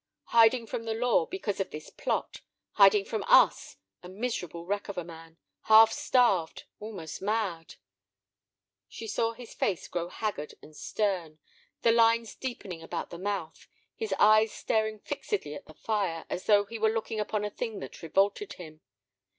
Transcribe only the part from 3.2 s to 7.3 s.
us, a miserable wreck of a man, half starved, almost